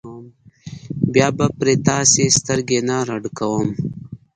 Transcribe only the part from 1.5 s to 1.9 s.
پرې